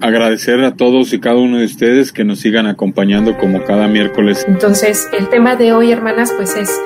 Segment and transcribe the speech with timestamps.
[0.00, 4.44] Agradecer a todos y cada uno de ustedes que nos sigan acompañando como cada miércoles.
[4.48, 6.80] Entonces, el tema de hoy, hermanas, pues es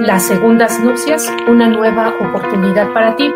[0.00, 3.30] las segundas nupcias, una nueva oportunidad para ti.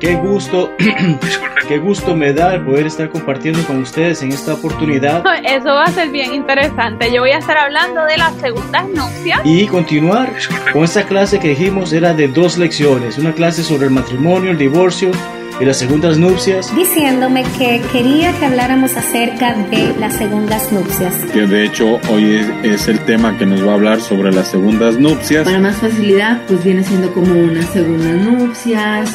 [0.00, 0.74] Qué gusto,
[1.68, 5.22] qué gusto me da el poder estar compartiendo con ustedes en esta oportunidad.
[5.44, 7.12] Eso va a ser bien interesante.
[7.12, 9.40] Yo voy a estar hablando de las segundas nupcias.
[9.44, 10.32] Y continuar
[10.72, 13.18] con esta clase que dijimos era de dos lecciones.
[13.18, 15.12] Una clase sobre el matrimonio, el divorcio
[15.60, 16.74] y las segundas nupcias.
[16.74, 21.14] Diciéndome que quería que habláramos acerca de las segundas nupcias.
[21.32, 24.98] Que de hecho hoy es, el tema que nos va a hablar sobre las segundas
[24.98, 25.44] nupcias.
[25.44, 29.14] Para más facilidad, pues viene siendo como unas segundas nupcias.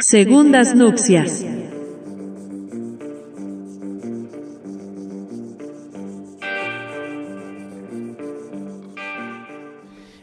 [0.00, 1.44] Segundas nupcias.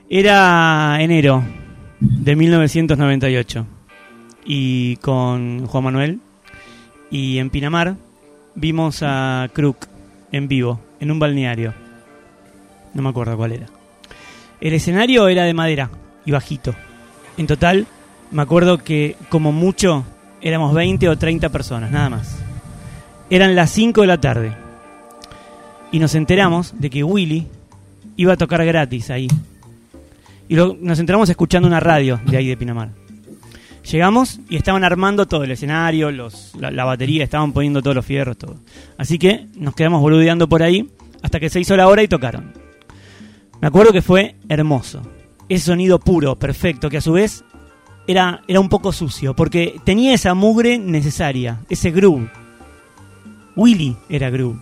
[0.10, 1.44] Era enero
[2.00, 3.75] de 1998
[4.46, 6.20] y con Juan Manuel
[7.10, 7.96] y en Pinamar
[8.54, 9.88] vimos a Crook
[10.32, 11.74] en vivo, en un balneario.
[12.94, 13.68] No me acuerdo cuál era.
[14.62, 15.90] El escenario era de madera
[16.26, 16.74] y bajito.
[17.38, 17.88] En total,
[18.32, 20.06] me acuerdo que como mucho
[20.42, 22.38] éramos 20 o 30 personas, nada más.
[23.30, 24.54] Eran las 5 de la tarde.
[25.92, 27.48] Y nos enteramos de que Willy
[28.16, 29.28] iba a tocar gratis ahí.
[30.48, 33.05] Y nos enteramos escuchando una radio de ahí de Pinamar.
[33.92, 38.56] Llegamos y estaban armando todo el escenario, la, batería, estaban poniendo todos los fierros, todo.
[38.98, 40.90] Así que nos quedamos boludeando por ahí
[41.22, 42.54] hasta que se hizo la hora y tocaron.
[43.62, 45.02] Me acuerdo que fue hermoso.
[45.50, 47.44] Ese sonido puro, perfecto, que a su vez
[48.08, 52.30] era, era un poco sucio, porque tenía esa mugre necesaria, ese groove.
[53.56, 54.60] Willy era groove.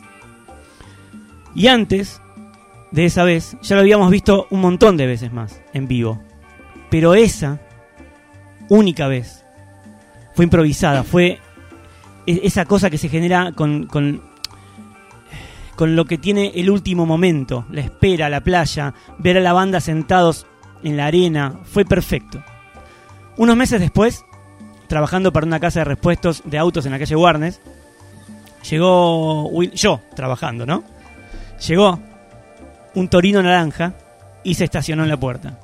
[1.55, 2.21] Y antes
[2.91, 6.21] de esa vez, ya lo habíamos visto un montón de veces más en vivo.
[6.89, 7.61] Pero esa
[8.73, 9.45] única vez.
[10.33, 11.39] Fue improvisada, fue
[12.25, 14.21] e-, esa cosa que se genera con, con,
[15.75, 19.79] con, lo que tiene el último momento, la espera, la playa, ver a la banda
[19.79, 20.47] sentados
[20.83, 22.43] en la arena, fue perfecto.
[23.37, 24.25] Unos meses después,
[24.87, 27.61] trabajando para una casa de repuestos de autos en la calle Warnes,
[28.69, 30.83] llegó yo trabajando, ¿no?
[31.67, 31.99] Llegó
[32.95, 33.93] un torino naranja
[34.43, 35.59] y se estacionó en la puerta.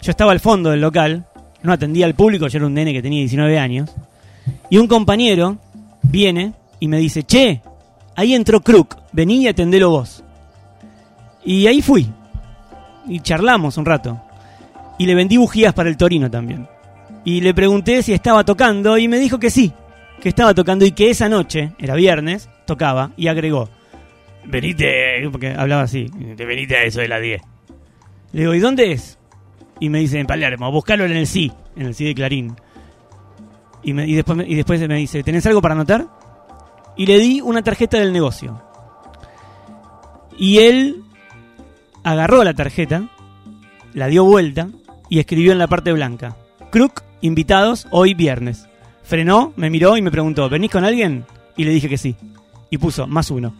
[0.00, 1.26] Yo estaba al fondo del local
[1.64, 3.90] no atendía al público, yo era un nene que tenía 19 años.
[4.70, 5.58] Y un compañero
[6.02, 7.62] viene y me dice, che,
[8.14, 10.22] ahí entró Crook, vení y atendelo vos.
[11.44, 12.06] Y ahí fui.
[13.08, 14.20] Y charlamos un rato.
[14.98, 16.68] Y le vendí bujías para el Torino también.
[17.24, 19.72] Y le pregunté si estaba tocando y me dijo que sí,
[20.20, 23.70] que estaba tocando y que esa noche, era viernes, tocaba y agregó,
[24.44, 27.40] venite, porque hablaba así, venite a eso de la 10.
[28.32, 29.18] Le digo, ¿y dónde es?
[29.80, 32.56] Y me dice en Palermo, buscarlo en el sí, en el sí de Clarín.
[33.82, 36.06] Y, y, después, y después me dice, ¿tenés algo para anotar?
[36.96, 38.62] Y le di una tarjeta del negocio.
[40.38, 41.02] Y él
[42.02, 43.08] agarró la tarjeta,
[43.92, 44.68] la dio vuelta
[45.08, 46.36] y escribió en la parte blanca,
[46.70, 48.66] Crook, invitados hoy viernes.
[49.02, 51.24] Frenó, me miró y me preguntó, ¿venís con alguien?
[51.56, 52.16] Y le dije que sí.
[52.70, 53.54] Y puso, más uno.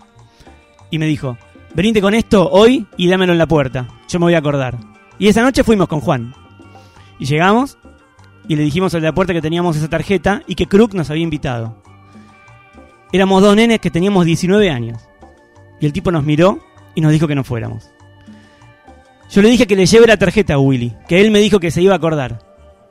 [0.90, 1.36] Y me dijo,
[1.74, 3.88] venite con esto hoy y dámelo en la puerta.
[4.08, 4.93] Yo me voy a acordar.
[5.18, 6.34] Y esa noche fuimos con Juan.
[7.18, 7.78] Y llegamos
[8.48, 11.22] y le dijimos a la puerta que teníamos esa tarjeta y que Crook nos había
[11.22, 11.76] invitado.
[13.12, 15.00] Éramos dos nenes que teníamos 19 años.
[15.80, 16.58] Y el tipo nos miró
[16.94, 17.90] y nos dijo que no fuéramos.
[19.30, 21.70] Yo le dije que le lleve la tarjeta a Willy, que él me dijo que
[21.70, 22.40] se iba a acordar.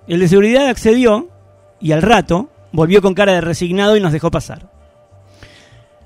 [0.07, 1.29] El de seguridad accedió
[1.79, 4.69] y al rato volvió con cara de resignado y nos dejó pasar.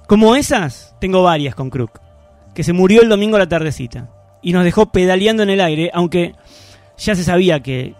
[0.07, 1.99] Como esas, tengo varias con Crook,
[2.53, 4.09] que se murió el domingo a la tardecita
[4.47, 6.33] y nos dejó pedaleando en el aire, aunque
[6.97, 7.95] ya se sabía que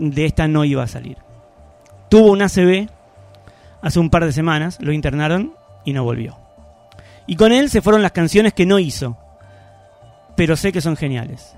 [0.00, 1.16] de esta no iba a salir.
[2.08, 2.88] Tuvo un ACV
[3.80, 5.54] hace un par de semanas, lo internaron
[5.84, 6.36] y no volvió.
[7.28, 9.16] Y con él se fueron las canciones que no hizo,
[10.36, 11.54] pero sé que son geniales.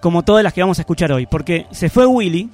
[0.00, 2.48] Como todas las que vamos a escuchar hoy, porque se fue Willy,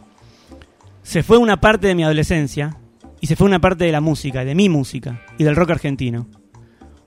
[1.04, 2.76] se fue una parte de mi adolescencia
[3.20, 6.26] y se fue una parte de la música, de mi música y del rock argentino,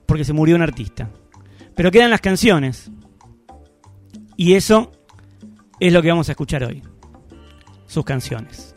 [0.06, 1.10] porque se murió un artista.
[1.74, 2.90] Pero quedan las canciones,
[4.36, 4.92] y eso
[5.80, 6.82] es lo que vamos a escuchar hoy.
[7.86, 8.74] Sus canciones.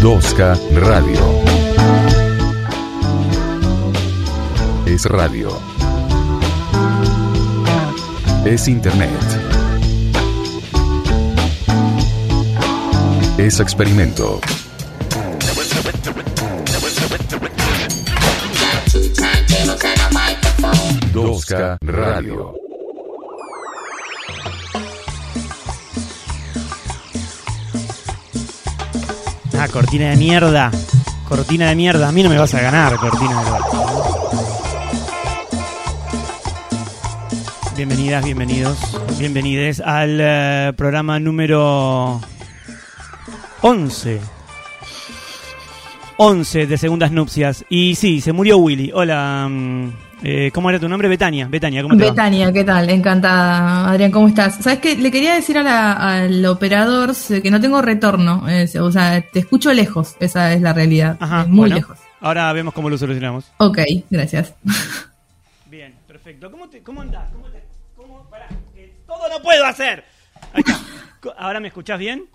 [0.00, 1.20] Dosca Radio.
[4.86, 5.48] Es radio.
[8.44, 9.08] Es internet.
[13.38, 14.40] Es experimento.
[21.52, 22.54] Radio.
[29.58, 30.70] Ah, cortina de mierda.
[31.28, 32.08] Cortina de mierda.
[32.08, 33.58] A mí no me vas a ganar, cortina de mierda.
[37.76, 38.78] Bienvenidas, bienvenidos,
[39.18, 42.20] bienvenides al eh, programa número
[43.60, 44.20] 11
[46.26, 47.64] 11 de Segundas Nupcias.
[47.68, 48.92] Y sí, se murió Willy.
[48.94, 49.88] Hola, mm,
[50.22, 51.08] eh, ¿cómo era tu nombre?
[51.08, 51.48] Betania.
[51.48, 52.10] Betania, ¿cómo te va?
[52.10, 52.88] Betania, ¿qué tal?
[52.90, 54.54] Encantada, Adrián, ¿cómo estás?
[54.62, 54.94] ¿Sabes qué?
[54.96, 58.48] Le quería decir a la- al operador que no tengo retorno.
[58.48, 61.16] eh, o sea, te escucho lejos, esa es la realidad.
[61.18, 61.74] Ajá, eh, muy bueno.
[61.74, 61.98] lejos.
[62.20, 63.50] Ahora vemos cómo lo solucionamos.
[63.56, 63.78] Ok,
[64.08, 64.54] gracias.
[65.68, 66.52] Bien, perfecto.
[66.52, 67.28] ¿Cómo, te, cómo andás?
[67.32, 67.64] ¿Cómo te,
[67.96, 68.46] cómo, pará,
[69.08, 70.04] todo no puedo hacer.
[70.52, 70.78] Ahí está.
[71.20, 72.26] Co- ¿Ahora me escuchás bien?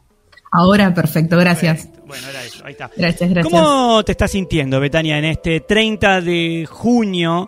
[0.58, 1.88] Ahora, perfecto, gracias.
[2.08, 2.90] Bueno, era eso, ahí está.
[2.98, 3.54] Gracias, gracias.
[3.54, 7.48] ¿Cómo te estás sintiendo, Betania, en este 30 de junio,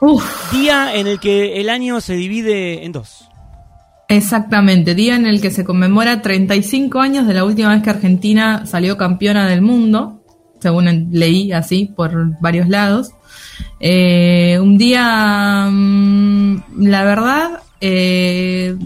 [0.00, 3.28] Uf, día en el que el año se divide en dos?
[4.08, 8.66] exactamente, día en el que se conmemora 35 años de la última vez que Argentina
[8.66, 10.20] salió campeona del mundo,
[10.58, 13.12] según leí así por varios lados.
[13.78, 18.76] Eh, un día, mm, la verdad, eh,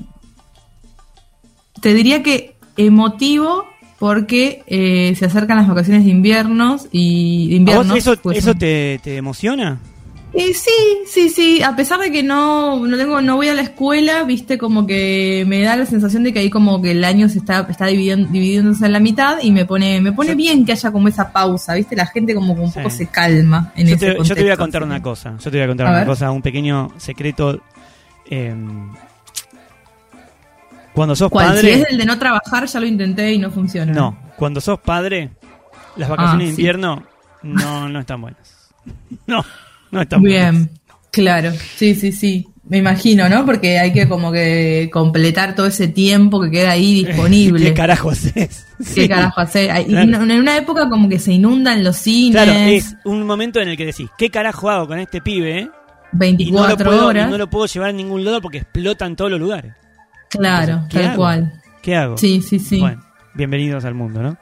[1.81, 3.67] te diría que emotivo
[3.99, 7.89] porque eh, se acercan las vacaciones de inviernos y de ¿A inviernos.
[7.89, 9.79] vos eso, pues, eso te, te emociona?
[10.35, 10.71] eh, sí,
[11.07, 11.63] sí, sí.
[11.63, 15.45] A pesar de que no, no tengo, no voy a la escuela, viste, como que
[15.47, 18.29] me da la sensación de que ahí como que el año se está, está dividiendo,
[18.31, 21.31] dividiéndose en la mitad y me pone, me pone Yo- un que haya como esa
[21.33, 22.79] pausa, viste, la gente como que un Sí.
[22.79, 25.03] poco se calma en Yo ese te, yo te voy a contexto, contar así una
[25.03, 25.35] cosa.
[25.39, 26.09] Yo te voy a contar A una ver.
[26.09, 27.61] cosa, un pequeño secreto.
[28.31, 28.55] eh,
[30.95, 31.49] cuando sos ¿Cuál?
[31.49, 31.61] padre.
[31.75, 33.93] Si es el de no trabajar, ya lo intenté y no funciona.
[33.93, 35.31] No, cuando sos padre,
[35.97, 36.61] las vacaciones Ah, de sí.
[36.63, 37.03] invierno
[37.43, 38.71] no, no están buenas.
[39.27, 39.45] No,
[39.91, 40.53] no están buenas.
[40.53, 40.71] Bien,
[41.11, 42.49] claro, sí, sí, sí.
[42.69, 43.45] Me imagino, ¿no?
[43.45, 47.65] Porque hay que como que completar todo ese tiempo que queda ahí disponible.
[47.67, 48.67] ¿Qué carajo haces?
[48.79, 49.09] ¿Qué Sí.
[49.09, 49.83] carajo Claro.
[50.23, 52.41] En una época como que se inundan los cines.
[52.43, 55.59] Claro, es un momento en el que decís, ¿qué carajo hago con este pibe?
[55.59, 55.63] eh?
[55.63, 57.31] Y no, 24 lo puedo, y horas.
[57.31, 59.73] no lo puedo llevar a ningún lado porque explotan todos los lugares.
[60.39, 61.17] Claro, ¿Qué tal hago?
[61.17, 61.63] cual.
[61.83, 62.19] ¿Qué hago?
[62.19, 62.81] Sí, sí, sí.
[62.81, 63.03] Bueno,
[63.35, 64.37] bienvenidos al mundo, ¿no?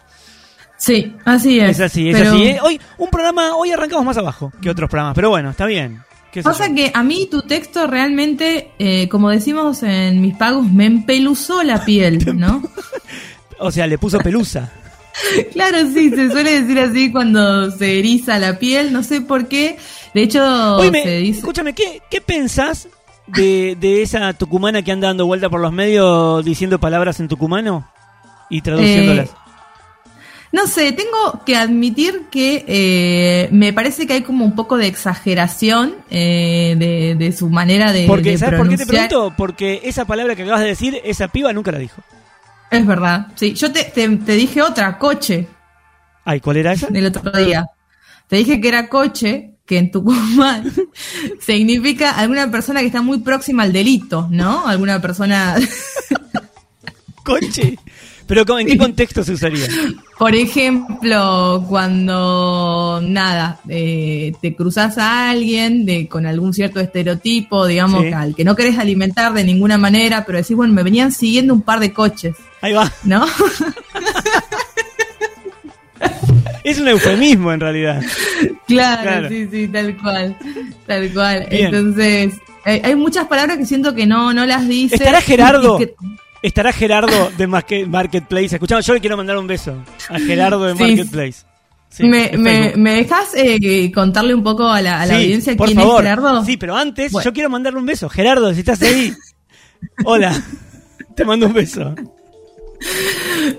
[0.77, 1.71] Sí, así es.
[1.73, 2.43] Es así, es Pero así.
[2.45, 2.59] ¿eh?
[2.63, 6.01] Hoy, un programa, hoy arrancamos más abajo que otros programas, pero bueno, está bien.
[6.33, 6.75] ¿Qué sé Pasa yo?
[6.77, 11.85] que a mí tu texto realmente, eh, como decimos en mis pagos, me empeluzó la
[11.85, 12.63] piel, ¿no?
[13.63, 14.73] O sea, le puso pelusa.
[15.53, 19.77] claro, sí, se suele decir así cuando se eriza la piel, no sé por qué.
[20.15, 21.39] De hecho, Oíme, se dice...
[21.41, 22.89] escúchame, ¿qué, qué pensás
[23.35, 27.89] de, de esa tucumana que anda dando vuelta por los medios diciendo palabras en tucumano
[28.49, 29.29] y traduciéndolas?
[29.29, 29.35] Eh,
[30.53, 34.89] No sé, tengo que admitir que eh, me parece que hay como un poco de
[34.89, 39.33] exageración eh, de, de su manera de, Porque, de ¿sabes por qué te pregunto?
[39.37, 42.03] Porque esa palabra que acabas de decir, esa piba nunca la dijo.
[42.71, 43.55] Es verdad, sí.
[43.55, 45.49] Yo te, te, te dije otra, coche,
[46.25, 46.89] Ay, ¿cuál era esa?
[46.93, 47.67] el otro día.
[48.29, 50.65] Te dije que era coche, que en Tucumán
[51.41, 54.67] significa alguna persona que está muy próxima al delito, ¿no?
[54.67, 55.55] Alguna persona...
[57.25, 57.79] Coche.
[58.27, 59.67] Pero ¿cómo- ¿en qué contexto se usaría?
[60.19, 68.03] Por ejemplo, cuando nada, eh, te cruzas a alguien de, con algún cierto estereotipo, digamos,
[68.03, 68.13] Sí.
[68.13, 71.63] al que no querés alimentar de ninguna manera, pero decís, bueno, me venían siguiendo un
[71.63, 72.93] par de coches, Ahí va.
[73.05, 73.25] ¿no?
[76.71, 78.03] Es un eufemismo en realidad.
[78.67, 79.29] claro, Claro.
[79.29, 80.37] sí, sí, tal cual,
[80.87, 81.47] tal cual.
[81.51, 81.67] Bien.
[81.75, 82.35] Entonces,
[82.65, 84.95] hay, hay muchas palabras que siento que no, no las dice.
[84.97, 85.79] ¿Estará Gerardo?
[85.79, 85.95] que-
[86.43, 88.47] Estará Gerardo de Marketplace.
[88.57, 89.77] Escuchame, yo le quiero mandar un beso
[90.09, 90.83] a Gerardo de Sí.
[90.83, 91.45] Marketplace.
[91.91, 95.57] Sí, me, me, me dejas eh, contarle un poco a la, a la Sí, audiencia
[95.57, 95.97] por quién favor.
[96.05, 96.45] es Gerardo?
[96.45, 97.25] Sí, pero antes Bueno.
[97.25, 98.09] yo quiero mandarle un beso.
[98.09, 99.13] Gerardo, si estás ahí.
[100.05, 100.41] Hola.
[101.17, 101.95] Te mando un beso.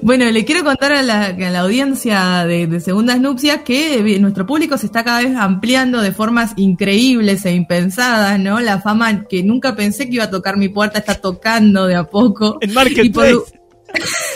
[0.02, 4.20] Bueno, le quiero contar a la, a la audiencia de, de Segundas Nupcias que eh,
[4.20, 8.60] nuestro público se está cada vez ampliando de formas increíbles e impensadas, ¿no?
[8.60, 12.04] La fama que nunca pensé que iba a tocar mi puerta está tocando de a
[12.06, 12.58] poco.
[12.62, 13.34] En Y Marketplace.
[13.36, 13.46] por-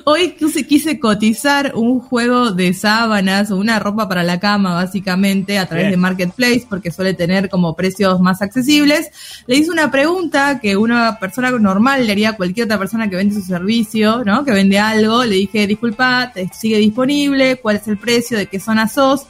[0.04, 5.66] Hoy quise, cotizar un juego de sábanas o una ropa para la cama, básicamente, a
[5.66, 5.92] través Bien.
[5.92, 9.10] de Marketplace, porque suele tener como precios más accesibles.
[9.46, 13.16] Le hice una pregunta que una persona normal le haría a cualquier otra persona que
[13.16, 14.44] vende su servicio, ¿no?
[14.44, 15.24] Que vende algo.
[15.24, 17.56] Le dije, disculpa, ¿te sigue disponible?
[17.56, 18.38] ¿Cuál es el precio?
[18.38, 19.26] ¿De qué zona sos?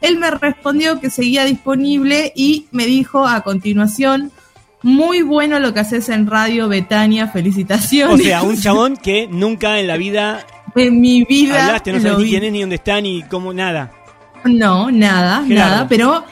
[0.00, 4.32] Él me respondió que seguía disponible y me dijo a continuación,
[4.82, 8.24] muy bueno lo que haces en Radio Betania, O felicitaciones.
[8.26, 11.66] sea, un chabón que nunca en la vida En mi vida.
[11.66, 13.90] hablaste, no sabes ni quién es, ni dónde está, ni cómo, nada.
[14.44, 15.70] No, nada, Gerardo.
[15.74, 16.24] nada, pero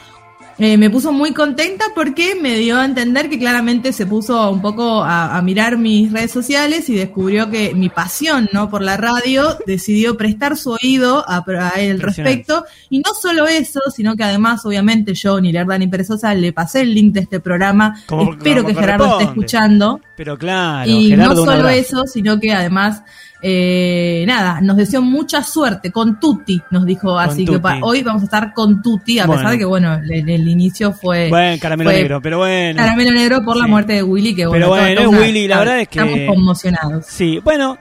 [0.63, 4.61] eh, me puso muy contenta porque me dio a entender que claramente se puso un
[4.61, 8.95] poco a, a mirar mis redes sociales y descubrió que mi pasión no por la
[8.95, 12.63] radio decidió prestar su oído a, a el respecto.
[12.89, 16.81] Y no solo eso, sino que además, obviamente, yo, ni Lerda ni Perezosa, le pasé
[16.81, 17.99] el link de este programa.
[18.05, 19.99] Como- Espero como que Gerardo esté escuchando.
[20.15, 23.01] Pero claro, Y Gerardo, no solo eso, sino que además,
[23.43, 27.17] eh, nada, nos deseó mucha suerte con Tutti, nos dijo.
[27.17, 29.39] Así que pa- hoy vamos a estar con Tutti, a Bueno.
[29.41, 31.29] pesar de que, bueno, el, el inicio fue.
[31.29, 32.77] Bueno, caramelo fue negro, pero bueno.
[32.77, 35.19] Caramelo negro por la muerte de Willy, que bueno, Pero bueno, todo- es todo una-
[35.21, 37.05] Willy, la verdad es que- Estamos conmocionados.
[37.07, 37.77] Sí, bueno.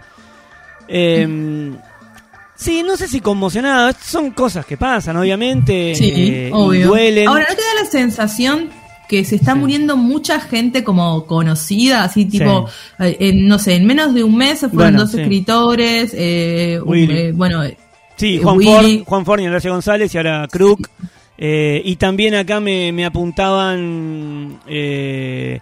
[0.88, 1.72] eh,
[2.56, 3.92] sí, no sé si conmocionado.
[4.02, 5.94] Son cosas que pasan, obviamente.
[5.94, 6.88] Sí, eh, obvio.
[6.88, 7.28] duelen.
[7.28, 8.70] Ahora, ¿no te da la sensación
[9.10, 9.58] que se está Sí.
[9.58, 12.68] muriendo mucha gente como conocida, así tipo,
[13.00, 15.20] eh, en, no sé, en menos de un mes se fueron Bueno, dos sí.
[15.20, 17.76] escritores, eh, eh, bueno, eh,
[18.14, 18.98] Sí, eh, Juan Willy.
[18.98, 20.46] Ford, Juan Ford y Horacio González y ahora.
[21.42, 25.58] Eh, y también acá me, me apuntaban eh,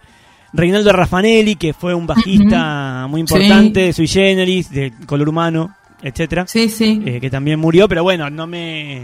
[0.52, 6.47] Reinaldo Raffanelli, que fue un bajista muy importante, de Sui Generis, de color humano, etcétera,
[6.47, 7.00] sí, sí.
[7.07, 9.00] eh, que también murió, pero bueno, no me...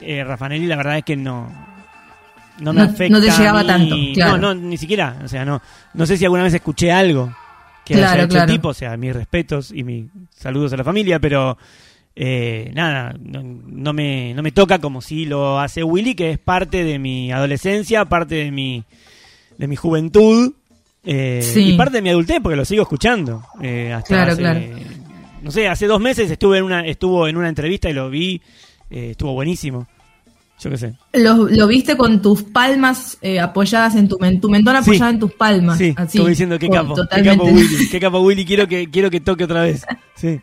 [0.00, 1.69] Eh, Raffanelli la verdad es que no...
[2.60, 3.08] No me No- afecta.
[3.18, 4.36] no te llegaba tanto, claro.
[4.38, 5.18] No, no, ni siquiera.
[5.24, 5.60] O sea, no,
[5.94, 7.34] no sé si alguna vez escuché algo
[7.84, 8.52] que Claro, haya hecho el claro.
[8.52, 8.68] tipo.
[8.68, 11.56] O sea, mis respetos y mis saludos a la familia, pero
[12.14, 16.38] eh, nada, no, no me, no me toca como si lo hace Willy, que es
[16.38, 18.84] parte de mi adolescencia, parte de mi,
[19.56, 20.52] de mi juventud
[21.04, 21.72] eh, Sí.
[21.72, 23.42] y parte de mi adultez, porque lo sigo escuchando.
[23.62, 24.60] eh, hasta Claro, hace- claro.
[25.42, 28.42] No sé, hace dos meses estuve en una, estuvo en una entrevista y lo vi,
[28.90, 29.88] eh, estuvo buenísimo.
[30.62, 30.92] Yo qué sé.
[31.14, 34.90] Lo, lo viste con tus palmas eh, apoyadas en tu, men- tu mentón Sí.
[34.90, 35.78] apoyada en tus palmas.
[35.78, 37.38] Sí, así, como diciendo qué con- capo, qué totalmente.
[37.44, 39.86] capo Willy, qué capo Willy, quiero que quiero que toque otra vez.
[40.16, 40.38] Sí.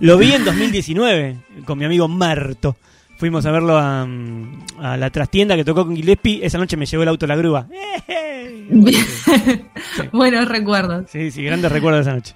[0.00, 2.76] Lo vi en 2019 con mi amigo Marto.
[3.16, 6.44] Fuimos a verlo a, mm, a la trastienda que tocó con Gillespie.
[6.44, 7.66] Esa noche me llevó el auto a la grúa.
[8.08, 8.68] ¡Eh!
[10.12, 11.06] Buenos recuerdos.
[11.10, 12.34] Sí, sí, grandes recuerdos de esa noche.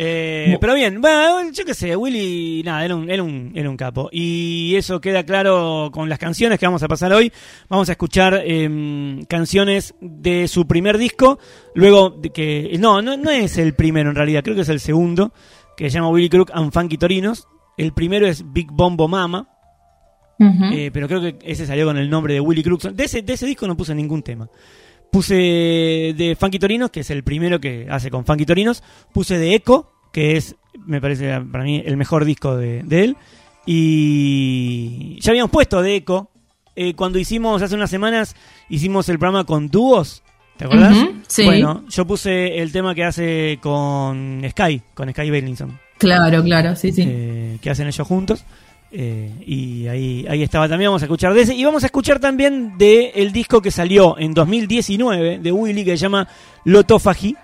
[0.00, 3.76] Eh, pero bien, bueno, yo qué sé, Willy, nada, era un, era, un, era un
[3.76, 4.08] capo.
[4.12, 7.32] Y eso queda claro con las canciones que vamos a pasar hoy.
[7.68, 11.40] Vamos a escuchar em, canciones de su primer disco.
[11.74, 12.76] Luego, de que.
[12.78, 15.32] No, no, no es el primero en realidad, creo que es el segundo,
[15.76, 17.48] que se llama Willy Crook and Funky Torinos.
[17.76, 19.48] El primero es Big Bombo Mama.
[20.72, 22.82] Eh, pero creo que ese salió con el nombre de Willy Crook.
[22.82, 24.48] De ese, de ese disco no puse ningún tema.
[25.10, 28.82] Puse de Funky Torinos, que es el primero que hace con Funky Torinos.
[29.12, 33.16] Puse de Echo, que es, me parece para mí, el mejor disco de, de él.
[33.66, 36.30] Y ya habíamos puesto de Echo.
[36.76, 38.36] eh, cuando hicimos, hace unas semanas,
[38.68, 40.22] hicimos el programa con dúos.
[40.56, 40.96] ¿Te acuerdas?
[41.28, 41.44] Sí.
[41.44, 46.90] Bueno, yo puse el tema que hace con Sky, con Sky Bellinson Claro, claro, sí,
[46.92, 47.04] sí.
[47.06, 48.44] eh, que hacen ellos juntos.
[48.90, 51.54] Eh, y ahí, ahí estaba también, vamos a escuchar de ese.
[51.54, 55.90] Y vamos a escuchar también de el disco que salió en 2019 de Willy, que
[55.92, 56.26] se llama
[56.64, 57.36] Lotofagy,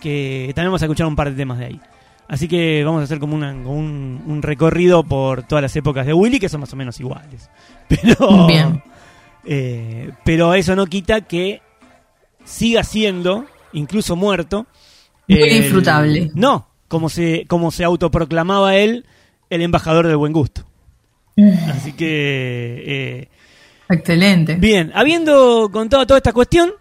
[0.00, 1.80] que también vamos a escuchar un par de temas de ahí.
[2.28, 6.06] Así que vamos a hacer como, una- como un, un recorrido por todas las épocas
[6.06, 7.50] de Willy, que son más o menos iguales.
[7.88, 8.82] Pero, Bien.
[9.44, 11.60] eh, pero eso no quita que
[12.44, 14.66] siga siendo, incluso muerto,
[15.28, 16.30] Muy el- disfrutable.
[16.34, 19.04] No, como se, como se autoproclamaba él,
[19.50, 20.64] el embajador del buen gusto.
[21.68, 23.28] Así que, eh,
[23.88, 24.54] Excelente.
[24.56, 26.72] bien, habiendo contado toda esta cuestión,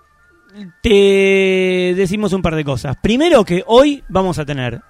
[0.82, 2.96] te decimos un par de cosas.
[3.02, 4.82] Primero que hoy vamos a tener,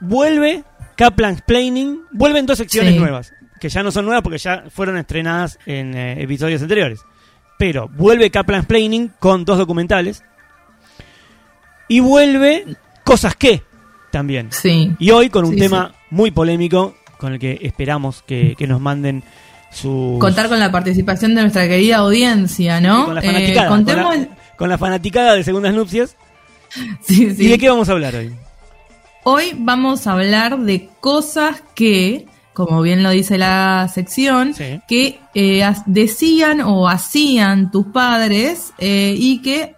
[0.00, 0.64] vuelve
[0.96, 2.98] Kaplan Explaining, vuelven dos secciones Sí.
[2.98, 7.00] nuevas, que ya no son nuevas porque ya fueron estrenadas en eh, episodios anteriores.
[7.58, 10.24] Pero vuelve Kaplan Explaining con dos documentales.
[11.88, 12.64] Y vuelve
[13.04, 13.62] Cosas que
[14.10, 14.50] también.
[14.50, 14.92] Sí.
[14.98, 18.80] Y hoy con un Sí, tema muy polémico con el que esperamos que, que nos
[18.80, 19.22] manden
[19.72, 23.06] su Contar con la participación de nuestra querida audiencia, ¿no?
[23.06, 24.04] con la Eh, fanaticada, contemos.
[24.06, 26.16] con, la, con la fanaticada de Segundas Nupcias.
[27.02, 27.44] Sí, sí.
[27.44, 28.32] ¿Y de qué vamos a hablar hoy?
[29.22, 34.80] Hoy vamos a hablar de cosas que, como bien lo dice la sección, Sí.
[34.88, 39.76] que eh, decían o hacían tus padres eh, y que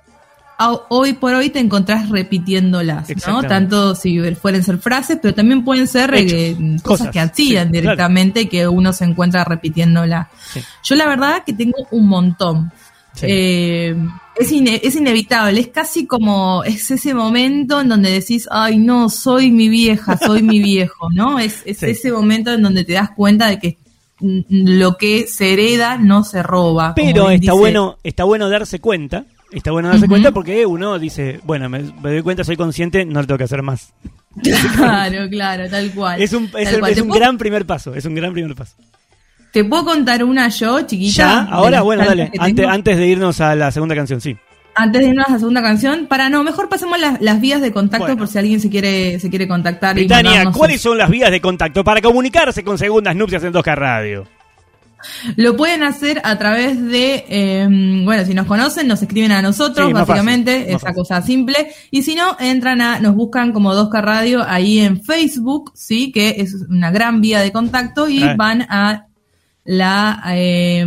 [0.88, 3.42] hoy por hoy te encontrás repitiéndolas, ¿no?
[3.48, 7.72] Tanto si fueren ser frases, pero también pueden ser eh, cosas, cosas, que hacían sí,
[7.72, 10.28] directamente y que uno se encuentra repitiéndolas.
[10.52, 10.60] Sí.
[10.84, 12.72] Yo la verdad que tengo un montón.
[13.14, 13.26] Sí.
[13.28, 13.96] Eh,
[14.38, 19.08] es, ine- es inevitable, es casi como, es ese momento en donde decís, ay no,
[19.08, 21.38] soy mi vieja, soy mi viejo, ¿no?
[21.38, 23.78] Es, es ese momento en donde te das cuenta de que
[24.20, 26.94] lo que se hereda no se roba.
[26.94, 29.24] Pero está dice- bueno, está bueno darse cuenta.
[29.52, 33.20] Está bueno darse cuenta porque uno dice, bueno, me, me doy cuenta, soy consciente, no
[33.20, 33.92] lo tengo que hacer más.
[34.76, 36.20] Claro, claro, tal cual.
[36.20, 36.90] Es un, es el- cual.
[36.90, 38.74] es ¿Te un puedo- gran primer paso, es un gran primer paso.
[39.52, 41.16] Te puedo contar una yo, chiquita.
[41.16, 41.38] ¿Ya?
[41.44, 42.30] Ahora, bueno, dale.
[42.38, 44.36] Antes, antes de irnos a la segunda canción, sí.
[44.74, 47.72] Antes de irnos a la segunda canción, para no, mejor pasemos las, las vías de
[47.72, 48.18] contacto Bueno.
[48.18, 49.96] por si alguien se quiere, se quiere contactar.
[49.96, 54.26] mandarnos ¿cuáles son las vías de contacto para comunicarse con Segundas Nupcias en 2K Radio?
[55.36, 57.66] Lo pueden hacer a través de, eh,
[58.04, 60.94] bueno, si nos conocen, nos escriben a nosotros, Sí, básicamente, fácil, esa fácil.
[60.96, 61.68] cosa simple.
[61.90, 66.36] Y si no, entran a, nos buscan como 2K Radio ahí en Facebook, sí, que
[66.38, 69.06] es una gran vía de contacto, y van a
[69.66, 70.86] la eh,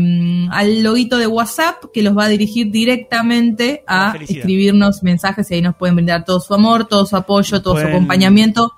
[0.49, 5.61] al loguito de WhatsApp que los va a dirigir directamente a escribirnos mensajes y ahí
[5.61, 8.73] nos pueden brindar todo su amor, todo su apoyo, todo su acompañamiento.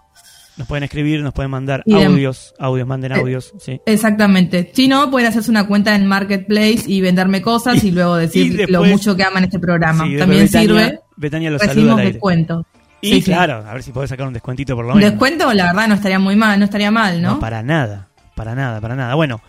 [0.58, 3.80] Nos pueden escribir, nos pueden mandar audios, audios, manden Eh, audios, sí.
[3.86, 4.70] Exactamente.
[4.74, 8.72] Si no, pueden hacerse una cuenta en Marketplace y venderme cosas y, luego decir y
[8.72, 10.06] lo mucho que aman este programa.
[10.06, 11.00] Sí, También Betania- sirve.
[11.16, 12.14] Betania lo saluda Recibimos al aire.
[12.14, 12.66] descuento.
[13.04, 15.10] Y Sí, claro, a ver si podés sacar un descuentito por lo menos.
[15.12, 17.32] descuento, la verdad, no estaría muy mal, no estaría mal, ¿no?
[17.36, 19.16] No, para nada, para nada, para nada.
[19.16, 19.42] Bueno,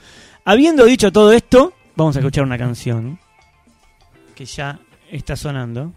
[0.44, 3.18] habiendo dicho todo esto, vamos a escuchar una canción
[4.34, 4.78] que ya
[5.10, 5.92] está sonando.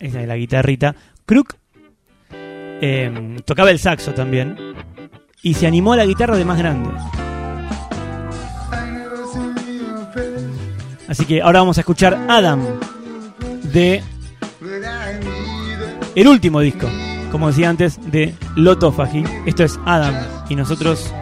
[0.00, 0.94] Esa de la guitarrita.
[1.24, 1.54] Crook
[2.82, 4.58] eh, tocaba el saxo también
[5.40, 6.90] y se animó a la guitarra de más grande.
[11.08, 12.60] Así que ahora vamos a escuchar Adam
[13.72, 14.02] de
[16.14, 16.88] el último disco,
[17.30, 19.24] como decía antes, de Loto Faji.
[19.46, 20.14] Esto es Adam
[20.48, 21.12] y nosotros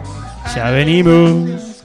[0.55, 1.81] ya venimos.